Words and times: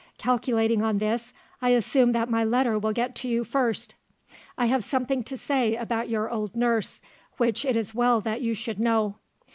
Calculating 0.17 0.81
on 0.81 0.97
this, 0.97 1.31
I 1.61 1.69
assume 1.69 2.11
that 2.13 2.27
my 2.27 2.43
letter 2.43 2.79
will 2.79 2.91
get 2.91 3.13
to 3.17 3.27
you 3.27 3.43
first. 3.43 3.93
I 4.57 4.65
have 4.65 4.83
something 4.83 5.23
to 5.25 5.37
say 5.37 5.75
about 5.75 6.09
your 6.09 6.27
old 6.27 6.55
nurse, 6.55 7.01
which 7.37 7.63
it 7.65 7.75
is 7.75 7.93
well 7.93 8.19
that 8.21 8.41
you 8.41 8.55
should 8.55 8.79
know. 8.79 9.17